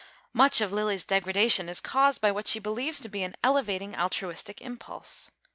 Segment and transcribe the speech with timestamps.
[0.33, 4.59] Much of Lilly's degradation is caused by what she believes to be an elevating altruistic
[4.59, 5.29] impulse.